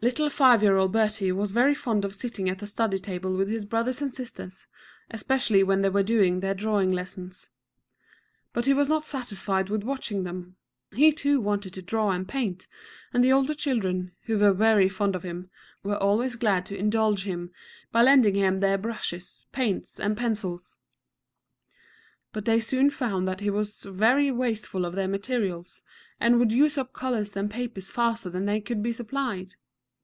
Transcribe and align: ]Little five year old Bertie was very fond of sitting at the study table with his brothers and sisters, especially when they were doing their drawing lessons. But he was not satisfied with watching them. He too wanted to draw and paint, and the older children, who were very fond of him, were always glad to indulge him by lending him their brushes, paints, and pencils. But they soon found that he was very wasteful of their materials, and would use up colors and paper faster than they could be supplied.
]Little 0.10 0.30
five 0.30 0.62
year 0.62 0.76
old 0.76 0.92
Bertie 0.92 1.30
was 1.30 1.52
very 1.52 1.74
fond 1.74 2.06
of 2.06 2.14
sitting 2.14 2.48
at 2.48 2.58
the 2.60 2.66
study 2.66 2.98
table 2.98 3.36
with 3.36 3.50
his 3.50 3.66
brothers 3.66 4.00
and 4.00 4.14
sisters, 4.14 4.66
especially 5.10 5.62
when 5.62 5.82
they 5.82 5.90
were 5.90 6.02
doing 6.02 6.40
their 6.40 6.54
drawing 6.54 6.90
lessons. 6.90 7.50
But 8.54 8.64
he 8.64 8.72
was 8.72 8.88
not 8.88 9.04
satisfied 9.04 9.68
with 9.68 9.84
watching 9.84 10.22
them. 10.24 10.56
He 10.94 11.12
too 11.12 11.38
wanted 11.38 11.74
to 11.74 11.82
draw 11.82 12.12
and 12.12 12.26
paint, 12.26 12.66
and 13.12 13.22
the 13.22 13.32
older 13.32 13.52
children, 13.52 14.12
who 14.22 14.38
were 14.38 14.54
very 14.54 14.88
fond 14.88 15.14
of 15.14 15.22
him, 15.22 15.50
were 15.82 15.98
always 15.98 16.34
glad 16.34 16.64
to 16.66 16.78
indulge 16.78 17.24
him 17.24 17.52
by 17.92 18.00
lending 18.02 18.36
him 18.36 18.60
their 18.60 18.78
brushes, 18.78 19.44
paints, 19.52 20.00
and 20.00 20.16
pencils. 20.16 20.78
But 22.32 22.46
they 22.46 22.58
soon 22.60 22.88
found 22.88 23.28
that 23.28 23.40
he 23.40 23.50
was 23.50 23.82
very 23.82 24.30
wasteful 24.30 24.86
of 24.86 24.94
their 24.94 25.08
materials, 25.08 25.82
and 26.18 26.38
would 26.38 26.52
use 26.52 26.78
up 26.78 26.94
colors 26.94 27.36
and 27.36 27.50
paper 27.50 27.82
faster 27.82 28.30
than 28.30 28.46
they 28.46 28.62
could 28.62 28.82
be 28.82 28.92
supplied. 28.92 29.56